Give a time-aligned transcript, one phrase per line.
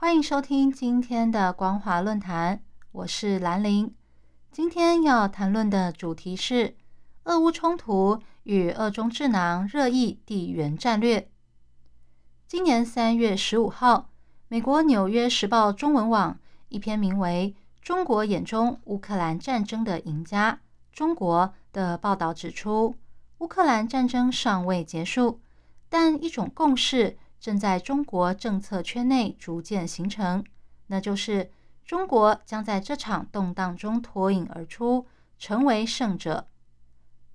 [0.00, 3.94] 欢迎收听今天的光华论坛，我是兰陵。
[4.50, 6.74] 今天要谈论的主题是
[7.24, 11.28] 俄乌冲突与俄中智囊热议地缘战略。
[12.46, 14.08] 今年三月十五号，
[14.48, 16.38] 美国《纽约时报》中文网
[16.70, 17.54] 一篇名为
[17.86, 20.60] 《中国眼中乌克兰战争的赢家——
[20.94, 22.94] 中国》的报道指出，
[23.40, 25.42] 乌克兰战争尚未结束，
[25.90, 27.18] 但一种共识。
[27.40, 30.44] 正在中国政策圈内逐渐形成，
[30.88, 31.50] 那就是
[31.84, 35.06] 中国将在这场动荡中脱颖而出，
[35.38, 36.46] 成为胜者。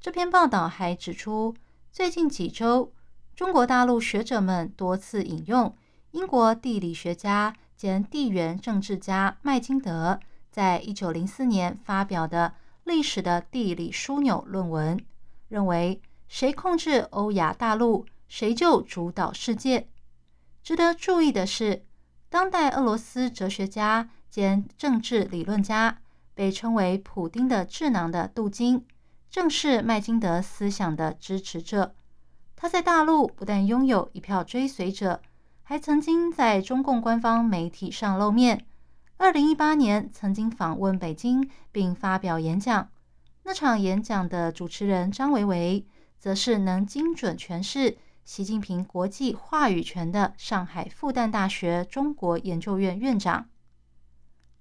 [0.00, 1.54] 这篇报道还指出，
[1.92, 2.92] 最近几周，
[3.36, 5.72] 中国大陆学者们多次引用
[6.10, 10.18] 英国地理学家兼地缘政治家麦金德
[10.50, 14.98] 在一九零四年发表的《历史的地理枢纽》论文，
[15.48, 19.88] 认为谁控制欧亚大陆，谁就主导世界。
[20.62, 21.84] 值得注意的是，
[22.30, 25.98] 当代俄罗斯哲学家兼政治理论家，
[26.32, 28.86] 被称为“普丁的智囊”的杜金，
[29.28, 31.94] 正是麦金德思想的支持者。
[32.56, 35.20] 他在大陆不但拥有一票追随者，
[35.62, 38.64] 还曾经在中共官方媒体上露面。
[39.18, 42.88] 二零一八年，曾经访问北京并发表演讲。
[43.42, 45.84] 那场演讲的主持人张维维，
[46.18, 47.98] 则是能精准诠释。
[48.24, 53.48] 习近平国际话语权的上海复旦大学中国研究院院长。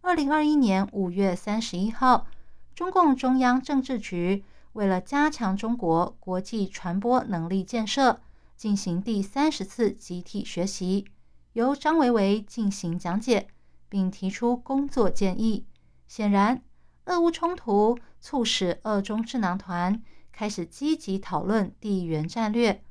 [0.02, 2.26] 二零二一年五月三十一号，
[2.74, 8.20] 中共中央政治局为了加强中国国际传播能力建设，
[8.58, 11.06] 进行第三十次集体学习，
[11.54, 13.48] 由张维为进行讲解，
[13.88, 15.68] 并提出工作建议。
[16.08, 16.64] 显然，
[17.06, 20.02] 俄乌冲突促使俄中智囊团
[20.32, 22.84] 开始积极讨论地缘战略。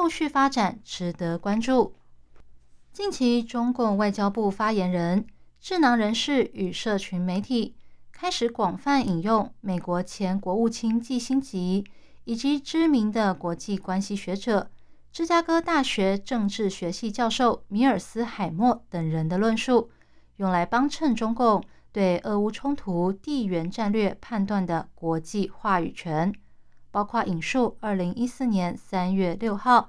[0.00, 1.92] 后续发展值得关注。
[2.92, 5.26] 近期，中共外交部发言人、
[5.58, 7.74] 智囊人士与社群媒体
[8.12, 11.84] 开始广泛引用美国前国务卿季辛吉
[12.22, 14.70] 以及知名的国际关系学者、
[15.10, 19.90] 芝加哥大学政治学系教授米尔斯海默等人的论述，
[20.36, 21.60] 用来帮衬中共
[21.90, 26.32] 对俄乌冲突地缘战略判断的国际话语权。
[26.98, 29.88] 包括引述二零一四年三月六号，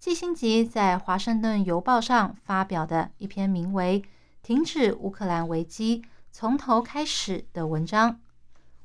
[0.00, 4.02] 季辛吉在《华盛顿邮报》上发表的一篇名为
[4.42, 6.02] 《停止乌克兰危机，
[6.32, 8.18] 从头开始》的文章。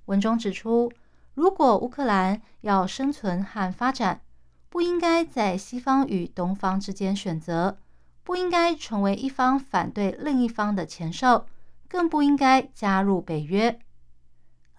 [0.05, 0.91] 文中指出，
[1.33, 4.21] 如果乌克兰要生存和发展，
[4.69, 7.79] 不应该在西方与东方之间选择，
[8.23, 11.47] 不应该成为一方反对另一方的前哨，
[11.89, 13.79] 更不应该加入北约。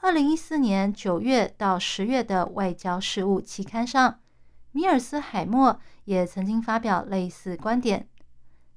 [0.04, 4.20] 二零一四年九月到十月的外交事务期刊上，
[4.70, 8.06] 米尔斯海默也曾经发表类似观点。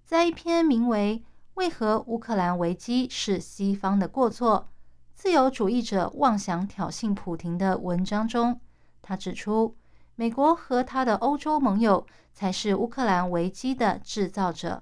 [0.05, 1.21] 在一篇名为
[1.55, 4.69] 《为何乌克兰危机是西方的过错？
[5.15, 8.61] 自由主义者妄想挑衅普廷》的文章中，
[9.01, 9.75] 他指出，
[10.15, 14.81] 美国和他的欧洲盟友才是乌克兰危机的制造者，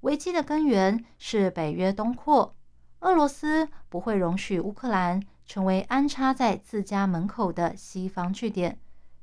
[0.00, 2.56] 危机的根源是北约东扩，
[2.98, 5.22] 俄罗斯不会容许乌克兰。
[5.46, 8.78] 成为安插在自家门口的西方据点，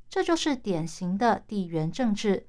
[0.08, 2.46] 这就是典型的地缘政治。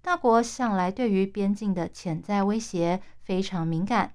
[0.00, 4.14] 大国向来对于边境的潜在威胁非常敏感。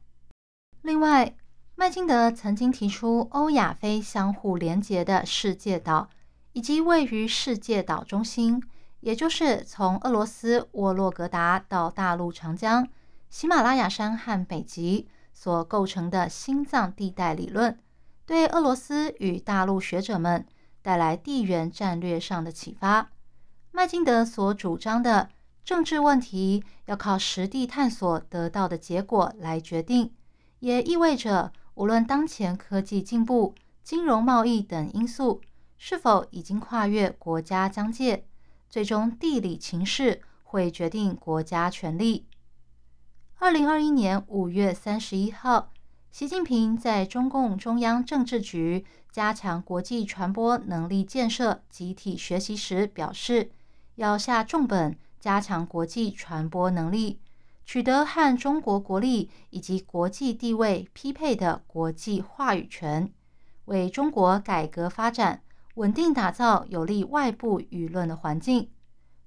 [0.82, 1.36] 另外，
[1.76, 6.10] 麦金德曾经提出欧亚非相互连结的世界岛，
[6.54, 8.64] 以及位于世界岛中心，
[9.02, 12.88] 也就是从俄罗斯沃洛格达到大陆长江、
[13.30, 17.78] 喜马拉雅山和北极所构成的心脏地带理论。
[18.26, 20.46] 对俄罗斯与大陆学者们
[20.82, 23.12] 带来地缘战略上的启发。
[23.72, 25.30] 麦金德所主张的
[25.66, 30.14] 政治问题要靠实地探索得到的结果来决定，
[30.60, 33.54] 也意味着无论当前科技进步、
[33.84, 35.42] 金融贸易等因素
[35.78, 38.24] 是否已经跨越国家疆界，
[38.70, 42.26] 最终地理情势会决定国家权力。
[43.40, 45.73] 二零二一年五月三十一号。
[46.14, 53.50] 习近平在中共中央政治局加强国际传播能力建设集体学习时表示，
[53.96, 57.20] 要下重本加强国际传播能力，
[57.66, 63.12] 取得和中国国力以及国际地位匹配的国际话语权，
[63.66, 65.42] 为中国改革发展
[65.74, 68.70] 稳定打造有利外部舆论的环境。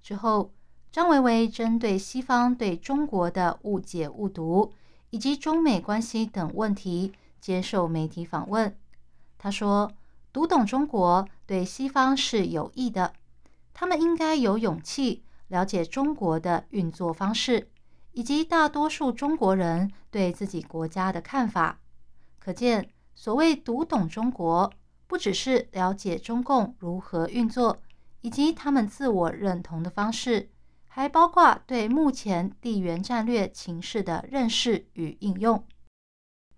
[0.01, 0.53] 之后，
[0.93, 4.73] 张维为针对西方对中国的误解误读
[5.11, 8.77] 以及中美关系等问题接受媒体访问。
[9.39, 9.93] 他说
[10.33, 13.13] ：“读懂中国对西方是有益的，
[13.73, 17.69] 他们应该有勇气了解中国的运作方式。”
[18.13, 21.79] 以及大多数中国人对自己国家的看法，
[22.39, 24.73] 可见所谓读懂中国，
[25.07, 27.77] 不只是了解中共如何运作
[28.23, 30.49] 以及他们自我认同的方式，
[30.97, 35.63] 还包括对目前地缘战略情势的认识与应用。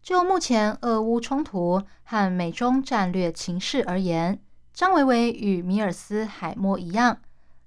[0.01, 4.41] 就目前俄乌冲突和美中战略情势而言，
[4.73, 7.19] 张维维与米尔斯海默一样。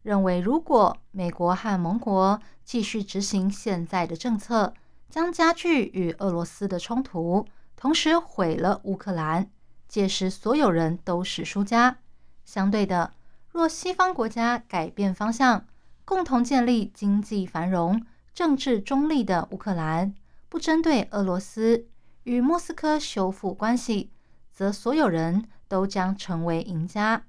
[0.04, 4.74] 认为，如果美国和盟国继续执行现在的政策，
[5.10, 7.46] 将加剧与俄罗斯的冲突，
[7.76, 9.50] 同时毁了乌克兰，
[9.90, 11.98] 届时所有人都是输家。
[12.46, 13.12] 相对的，
[13.50, 15.66] 若西方国家改变方向，
[16.12, 20.14] 共同建立经济繁荣、政治中立的乌克兰，
[20.50, 21.88] 不针对俄罗斯，
[22.24, 24.12] 与莫斯科修复关系，
[24.52, 27.24] 则所有人都将成为赢家。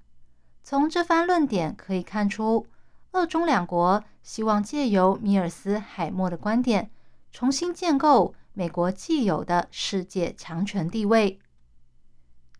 [0.64, 2.66] 从这番论点可以看出，
[3.12, 6.90] 俄中两国希望借由米尔斯海默的观点，
[7.30, 11.38] 重新建构美国既有的世界强权地位。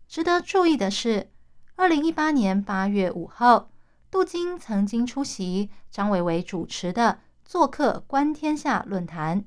[0.07, 1.29] 值得注意的是，
[1.75, 3.67] 二零一八年八月五号，
[4.13, 9.43] 杜金曾经出席张伟伟主持的“做客观天下”论坛，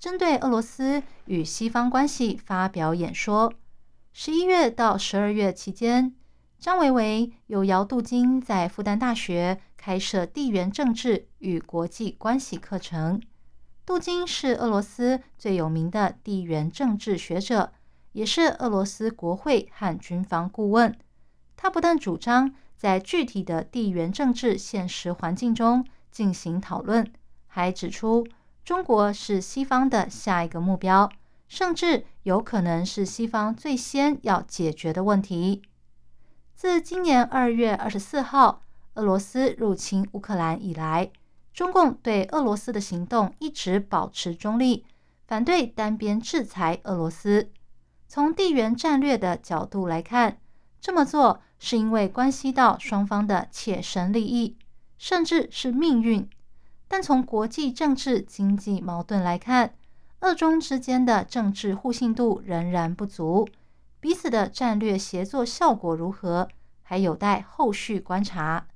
[0.00, 3.52] 针对俄罗斯与西方关系发表演说。
[4.12, 6.12] 十一月到十二月期间。
[6.58, 13.22] 张维维有姚杜金在复旦大学开设地缘政治与国际关系课程。
[13.86, 17.72] 杜金是俄罗斯最有名的地缘政治学者，
[18.10, 20.98] 也是俄罗斯国会和军方顾问。
[21.56, 27.06] 他不但主张在具体的地缘政治现实环境中进行讨论，
[27.46, 28.26] 还指出
[28.64, 31.12] 中国是西方的下一个目标，
[31.46, 35.60] 甚至有可能是西方最先要解决的问题。
[36.54, 38.62] 自今年二月二十四号
[38.94, 41.10] 俄罗斯入侵乌克兰以来，
[41.52, 44.86] 中共对俄罗斯的行动一直保持中立，
[45.26, 47.50] 反对单边制裁俄罗斯。
[48.08, 50.38] 从地缘战略的角度来看，
[50.80, 54.56] 这么做是因为关系到双方的切身利益，
[54.98, 56.28] 甚至是命运。
[56.88, 59.74] 但从国际政治经济矛盾来看，
[60.20, 63.46] 俄中之间的政治互信度仍然不足。
[64.00, 66.48] 彼此的战略协作效果如何，
[66.82, 68.66] 还有待后续观察。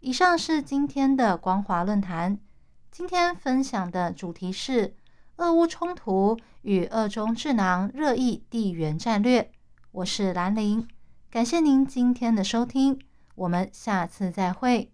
[0.00, 2.38] 以上是今天的光华论坛，
[2.90, 4.94] 今天分享的主题是
[5.36, 9.50] 俄乌冲突与俄中智囊热议地缘战略。
[9.92, 10.86] 我是兰陵，
[11.30, 12.98] 感谢您今天的收听，
[13.34, 14.90] 我们下次再会。